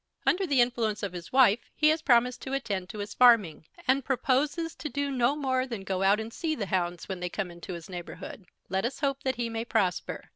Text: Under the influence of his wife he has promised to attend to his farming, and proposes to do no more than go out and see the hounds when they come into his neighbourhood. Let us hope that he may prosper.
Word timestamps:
Under 0.25 0.47
the 0.47 0.61
influence 0.61 1.03
of 1.03 1.13
his 1.13 1.31
wife 1.31 1.59
he 1.75 1.89
has 1.89 2.01
promised 2.01 2.41
to 2.41 2.53
attend 2.53 2.89
to 2.89 2.97
his 2.97 3.13
farming, 3.13 3.67
and 3.87 4.03
proposes 4.03 4.73
to 4.77 4.89
do 4.89 5.11
no 5.11 5.35
more 5.35 5.67
than 5.67 5.83
go 5.83 6.01
out 6.01 6.19
and 6.19 6.33
see 6.33 6.55
the 6.55 6.65
hounds 6.65 7.07
when 7.07 7.19
they 7.19 7.29
come 7.29 7.51
into 7.51 7.73
his 7.73 7.87
neighbourhood. 7.87 8.47
Let 8.67 8.83
us 8.83 9.01
hope 9.01 9.21
that 9.21 9.35
he 9.35 9.47
may 9.47 9.63
prosper. 9.63 10.29